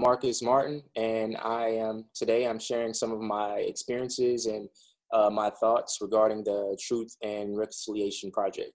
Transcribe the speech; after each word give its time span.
Marcus 0.00 0.42
Martin, 0.42 0.82
and 0.96 1.36
I 1.36 1.68
am 1.68 2.06
today 2.14 2.46
I'm 2.46 2.58
sharing 2.58 2.94
some 2.94 3.12
of 3.12 3.20
my 3.20 3.58
experiences 3.58 4.46
and 4.46 4.68
uh, 5.12 5.28
my 5.28 5.50
thoughts 5.50 5.98
regarding 6.00 6.42
the 6.42 6.78
Truth 6.80 7.14
and 7.22 7.56
Reconciliation 7.56 8.30
Project. 8.30 8.72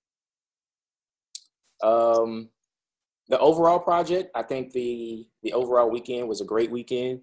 Um, 1.83 2.49
the 3.27 3.39
overall 3.39 3.79
project, 3.79 4.29
I 4.35 4.43
think 4.43 4.71
the 4.71 5.27
the 5.41 5.53
overall 5.53 5.89
weekend 5.89 6.27
was 6.27 6.41
a 6.41 6.45
great 6.45 6.69
weekend. 6.69 7.21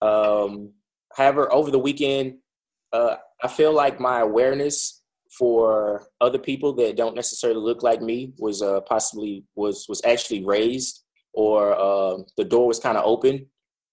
Um, 0.00 0.72
however, 1.16 1.52
over 1.52 1.70
the 1.70 1.78
weekend, 1.78 2.38
uh, 2.92 3.16
I 3.42 3.48
feel 3.48 3.74
like 3.74 3.98
my 3.98 4.20
awareness 4.20 5.02
for 5.36 6.06
other 6.20 6.38
people 6.38 6.72
that 6.74 6.96
don't 6.96 7.14
necessarily 7.14 7.60
look 7.60 7.82
like 7.82 8.02
me 8.02 8.32
was 8.38 8.62
uh, 8.62 8.80
possibly 8.82 9.44
was 9.56 9.86
was 9.88 10.00
actually 10.04 10.44
raised 10.44 11.02
or 11.32 11.72
uh, 11.78 12.18
the 12.36 12.44
door 12.44 12.66
was 12.66 12.78
kind 12.78 12.98
of 12.98 13.04
open 13.04 13.46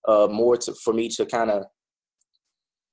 uh, 0.07 0.27
more 0.29 0.57
to, 0.57 0.73
for 0.83 0.93
me 0.93 1.09
to 1.09 1.25
kind 1.25 1.51
of 1.51 1.65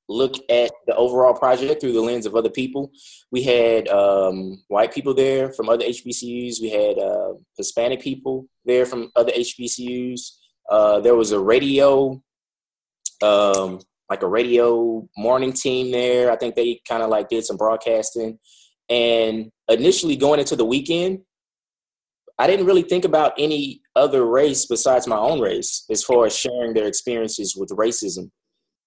look 0.09 0.35
at 0.51 0.71
the 0.87 0.95
overall 0.97 1.35
project 1.35 1.81
through 1.81 1.93
the 1.93 2.01
lens 2.01 2.27
of 2.27 2.35
other 2.35 2.51
people. 2.51 2.91
We 3.31 3.43
had 3.43 3.89
um, 3.89 4.63
white 4.69 4.93
people 4.93 5.15
there 5.15 5.53
from 5.53 5.69
other 5.69 5.85
HBCUs. 5.85 6.61
We 6.61 6.71
had 6.71 6.99
uh, 6.99 7.35
Hispanic 7.57 8.01
people 8.01 8.47
there 8.65 8.85
from 8.85 9.11
other 9.17 9.33
HBCUs. 9.33 10.21
Uh, 10.71 11.01
there 11.01 11.15
was 11.15 11.33
a 11.33 11.41
radio, 11.41 12.23
um, 13.23 13.81
like 14.11 14.23
a 14.23 14.29
radio 14.29 15.09
morning 15.17 15.53
team 15.53 15.91
there. 15.91 16.31
I 16.31 16.37
think 16.37 16.55
they 16.55 16.81
kind 16.87 17.03
of 17.03 17.11
like 17.11 17.29
did 17.29 17.45
some 17.45 17.57
broadcasting. 17.57 18.39
And 18.91 19.51
initially 19.69 20.17
going 20.17 20.41
into 20.41 20.57
the 20.57 20.65
weekend, 20.65 21.21
I 22.39 22.47
didn't 22.47 22.67
really 22.67 22.83
think 22.83 23.05
about 23.05 23.33
any 23.39 23.81
other 23.95 24.27
race 24.27 24.67
besides 24.67 25.07
my 25.07 25.17
own 25.17 25.41
race 25.41 25.85
as 25.91 26.03
far 26.03 26.27
as 26.27 26.37
sharing 26.37 26.75
their 26.75 26.87
experiences 26.87 27.55
with 27.57 27.71
racism. 27.71 28.31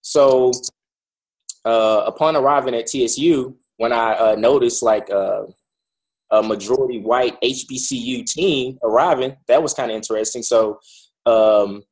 So, 0.02 0.52
uh, 1.66 2.04
upon 2.06 2.36
arriving 2.36 2.76
at 2.76 2.88
TSU, 2.88 3.56
when 3.78 3.94
I 3.94 4.14
uh, 4.14 4.36
noticed 4.36 4.84
like 4.84 5.10
uh, 5.10 5.44
a 6.32 6.44
majority 6.44 7.00
white 7.00 7.40
HBCU 7.42 8.26
team 8.26 8.78
arriving, 8.84 9.36
that 9.48 9.64
was 9.64 9.74
kind 9.74 9.92
of 9.92 9.96
interesting. 9.96 10.44
So, 10.44 10.80
um, 11.26 11.84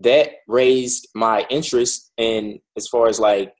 that 0.00 0.30
raised 0.48 1.08
my 1.14 1.46
interest 1.50 2.10
in 2.16 2.60
as 2.76 2.88
far 2.88 3.08
as 3.08 3.20
like 3.20 3.54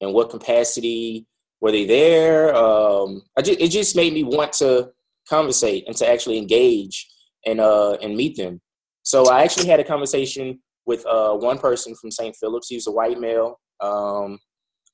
in 0.00 0.12
what 0.12 0.30
capacity 0.30 1.26
were 1.60 1.72
they 1.72 1.86
there. 1.86 2.54
Um, 2.54 3.22
I 3.36 3.42
just, 3.42 3.60
it 3.60 3.68
just 3.68 3.96
made 3.96 4.12
me 4.12 4.22
want 4.22 4.52
to 4.54 4.90
conversate 5.28 5.84
and 5.86 5.96
to 5.96 6.08
actually 6.08 6.38
engage 6.38 7.06
and 7.46 7.60
uh 7.60 7.92
and 8.02 8.16
meet 8.16 8.36
them. 8.36 8.60
So 9.02 9.28
I 9.30 9.42
actually 9.42 9.68
had 9.68 9.80
a 9.80 9.84
conversation 9.84 10.60
with 10.86 11.04
uh 11.06 11.34
one 11.34 11.58
person 11.58 11.94
from 11.94 12.10
St. 12.10 12.34
Philip's. 12.36 12.68
He 12.68 12.76
was 12.76 12.86
a 12.86 12.92
white 12.92 13.20
male. 13.20 13.60
Um, 13.80 14.38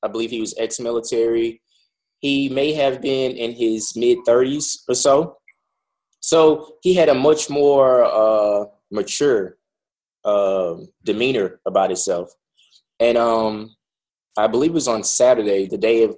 I 0.03 0.07
believe 0.07 0.29
he 0.29 0.41
was 0.41 0.53
ex-military. 0.57 1.61
He 2.19 2.49
may 2.49 2.73
have 2.73 3.01
been 3.01 3.31
in 3.33 3.51
his 3.51 3.95
mid 3.95 4.19
30s 4.27 4.79
or 4.87 4.95
so. 4.95 5.37
So 6.19 6.75
he 6.81 6.95
had 6.95 7.09
a 7.09 7.13
much 7.13 7.49
more 7.49 8.03
uh, 8.03 8.65
mature 8.91 9.57
uh, 10.23 10.75
demeanor 11.03 11.59
about 11.65 11.89
himself. 11.91 12.31
And 12.99 13.17
um, 13.17 13.75
I 14.37 14.47
believe 14.47 14.71
it 14.71 14.73
was 14.73 14.87
on 14.87 15.03
Saturday, 15.03 15.67
the 15.67 15.77
day 15.77 16.03
of 16.03 16.15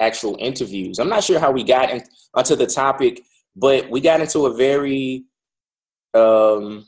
actual 0.00 0.36
interviews. 0.38 0.98
I'm 0.98 1.08
not 1.08 1.24
sure 1.24 1.38
how 1.38 1.50
we 1.50 1.64
got 1.64 1.90
in, 1.90 2.02
onto 2.34 2.56
the 2.56 2.66
topic 2.66 3.22
but 3.56 3.90
we 3.90 4.00
got 4.00 4.20
into 4.20 4.46
a 4.46 4.54
very, 4.54 5.24
um, 6.14 6.86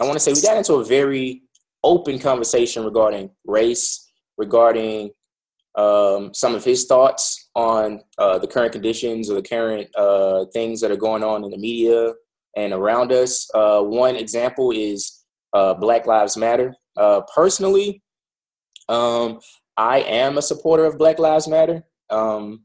I 0.00 0.04
want 0.04 0.14
to 0.14 0.20
say 0.20 0.32
we 0.32 0.42
got 0.42 0.56
into 0.56 0.74
a 0.74 0.84
very 0.84 1.42
open 1.84 2.18
conversation 2.18 2.84
regarding 2.84 3.30
race, 3.44 4.10
regarding 4.36 5.10
um, 5.76 6.32
some 6.34 6.54
of 6.54 6.64
his 6.64 6.86
thoughts 6.86 7.50
on 7.54 8.00
uh, 8.18 8.38
the 8.38 8.46
current 8.46 8.72
conditions 8.72 9.30
or 9.30 9.34
the 9.34 9.48
current 9.48 9.88
uh, 9.96 10.44
things 10.52 10.80
that 10.80 10.90
are 10.90 10.96
going 10.96 11.22
on 11.22 11.44
in 11.44 11.50
the 11.50 11.58
media 11.58 12.12
and 12.56 12.72
around 12.72 13.12
us. 13.12 13.48
Uh, 13.54 13.82
one 13.82 14.16
example 14.16 14.72
is 14.72 15.24
uh, 15.52 15.74
Black 15.74 16.06
Lives 16.06 16.36
Matter. 16.36 16.74
Uh, 16.96 17.20
personally, 17.32 18.02
um, 18.88 19.38
I 19.76 20.00
am 20.00 20.38
a 20.38 20.42
supporter 20.42 20.84
of 20.84 20.98
Black 20.98 21.18
Lives 21.18 21.46
Matter. 21.46 21.84
Um, 22.10 22.64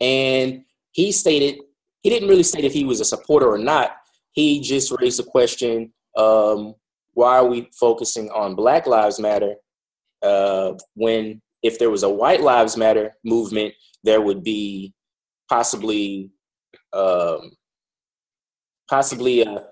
and 0.00 0.62
he 0.96 1.12
stated 1.12 1.60
he 2.02 2.08
didn't 2.08 2.28
really 2.28 2.42
state 2.42 2.64
if 2.64 2.72
he 2.72 2.84
was 2.84 3.00
a 3.00 3.04
supporter 3.04 3.48
or 3.48 3.58
not. 3.58 3.96
He 4.32 4.60
just 4.60 4.90
raised 4.98 5.18
the 5.18 5.24
question: 5.24 5.92
um, 6.16 6.74
Why 7.12 7.36
are 7.36 7.46
we 7.46 7.68
focusing 7.78 8.30
on 8.30 8.54
Black 8.54 8.86
Lives 8.86 9.20
Matter 9.20 9.56
uh, 10.22 10.72
when, 10.94 11.42
if 11.62 11.78
there 11.78 11.90
was 11.90 12.02
a 12.02 12.08
White 12.08 12.40
Lives 12.40 12.78
Matter 12.78 13.14
movement, 13.24 13.74
there 14.04 14.22
would 14.22 14.42
be 14.42 14.94
possibly 15.50 16.30
um, 16.94 17.52
possibly 18.88 19.42
a, 19.42 19.64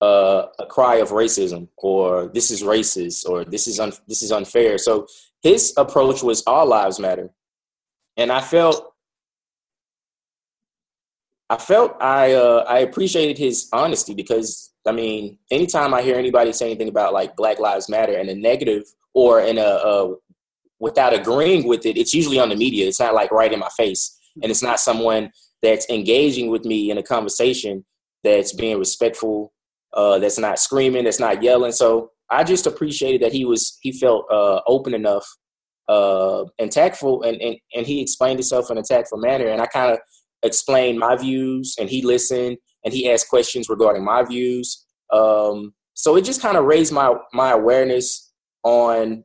a, 0.00 0.46
a, 0.58 0.66
cry 0.66 0.96
of 0.96 1.10
racism 1.10 1.68
or 1.76 2.30
this 2.32 2.50
is 2.50 2.62
racist 2.62 3.28
or 3.28 3.44
this 3.44 3.66
is 3.66 3.78
un, 3.78 3.92
this 4.08 4.22
is 4.22 4.32
unfair. 4.32 4.78
So 4.78 5.06
his 5.42 5.74
approach 5.76 6.22
was 6.22 6.42
all 6.46 6.66
lives 6.66 6.98
matter, 6.98 7.28
and 8.16 8.32
I 8.32 8.40
felt 8.40 8.91
I 11.52 11.58
felt 11.58 11.94
I 12.00 12.32
uh, 12.32 12.64
I 12.66 12.78
appreciated 12.78 13.36
his 13.36 13.68
honesty 13.74 14.14
because 14.14 14.72
I 14.88 14.92
mean, 14.92 15.38
anytime 15.50 15.92
I 15.92 16.00
hear 16.00 16.16
anybody 16.16 16.50
say 16.50 16.64
anything 16.64 16.88
about 16.88 17.12
like 17.12 17.36
Black 17.36 17.58
Lives 17.58 17.90
Matter 17.90 18.14
in 18.14 18.30
a 18.30 18.34
negative 18.34 18.84
or 19.12 19.42
in 19.42 19.58
a, 19.58 20.14
without 20.80 21.12
agreeing 21.12 21.68
with 21.68 21.84
it, 21.84 21.98
it's 21.98 22.14
usually 22.14 22.38
on 22.38 22.48
the 22.48 22.56
media. 22.56 22.88
It's 22.88 22.98
not 22.98 23.12
like 23.12 23.30
right 23.30 23.52
in 23.52 23.58
my 23.58 23.68
face, 23.76 24.18
and 24.42 24.50
it's 24.50 24.62
not 24.62 24.80
someone 24.80 25.30
that's 25.62 25.86
engaging 25.90 26.48
with 26.48 26.64
me 26.64 26.90
in 26.90 26.96
a 26.96 27.02
conversation 27.02 27.84
that's 28.24 28.54
being 28.54 28.78
respectful, 28.78 29.52
uh, 29.92 30.18
that's 30.20 30.38
not 30.38 30.58
screaming, 30.58 31.04
that's 31.04 31.20
not 31.20 31.42
yelling. 31.42 31.72
So 31.72 32.12
I 32.30 32.44
just 32.44 32.66
appreciated 32.66 33.20
that 33.20 33.34
he 33.34 33.44
was 33.44 33.78
he 33.82 33.92
felt 33.92 34.24
uh, 34.32 34.62
open 34.66 34.94
enough 34.94 35.26
uh, 35.86 36.44
and 36.58 36.72
tactful, 36.72 37.24
and, 37.24 37.38
and 37.42 37.56
and 37.74 37.86
he 37.86 38.00
explained 38.00 38.38
himself 38.38 38.70
in 38.70 38.78
a 38.78 38.82
tactful 38.82 39.18
manner, 39.18 39.48
and 39.48 39.60
I 39.60 39.66
kind 39.66 39.92
of 39.92 39.98
explain 40.42 40.98
my 40.98 41.16
views 41.16 41.76
and 41.78 41.88
he 41.88 42.02
listened 42.02 42.58
and 42.84 42.92
he 42.92 43.10
asked 43.10 43.28
questions 43.28 43.68
regarding 43.68 44.04
my 44.04 44.22
views. 44.22 44.84
Um, 45.12 45.74
so 45.94 46.16
it 46.16 46.24
just 46.24 46.42
kind 46.42 46.56
of 46.56 46.64
raised 46.64 46.92
my 46.92 47.14
my 47.32 47.50
awareness 47.52 48.32
on 48.62 49.24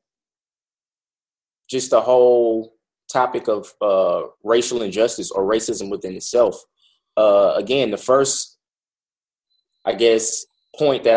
just 1.70 1.92
the 1.92 2.02
whole 2.02 2.74
topic 3.12 3.48
of 3.48 3.74
uh, 3.82 4.24
racial 4.44 4.82
injustice 4.82 5.32
or 5.32 5.44
racism 5.44 5.90
within 5.90 6.16
itself. 6.16 6.62
Uh, 7.16 7.54
again, 7.56 7.92
the 7.92 7.98
first, 7.98 8.58
I 9.86 9.94
guess, 9.94 10.46
point 10.76 11.04
that 11.04 11.06